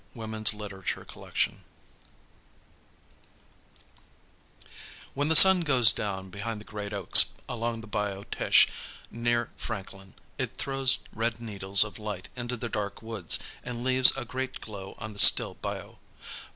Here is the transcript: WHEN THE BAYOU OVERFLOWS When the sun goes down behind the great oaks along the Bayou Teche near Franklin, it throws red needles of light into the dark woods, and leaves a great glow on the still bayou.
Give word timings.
WHEN 0.13 0.31
THE 0.31 0.39
BAYOU 0.39 0.65
OVERFLOWS 0.81 1.47
When 5.13 5.27
the 5.29 5.35
sun 5.35 5.61
goes 5.61 5.91
down 5.91 6.31
behind 6.31 6.59
the 6.59 6.65
great 6.65 6.91
oaks 6.91 7.25
along 7.47 7.81
the 7.81 7.85
Bayou 7.87 8.23
Teche 8.31 8.67
near 9.11 9.51
Franklin, 9.57 10.15
it 10.39 10.57
throws 10.57 11.01
red 11.13 11.39
needles 11.39 11.83
of 11.83 11.99
light 11.99 12.29
into 12.35 12.57
the 12.57 12.67
dark 12.67 13.03
woods, 13.03 13.37
and 13.63 13.83
leaves 13.83 14.11
a 14.17 14.25
great 14.25 14.59
glow 14.59 14.95
on 14.97 15.13
the 15.13 15.19
still 15.19 15.53
bayou. 15.61 15.97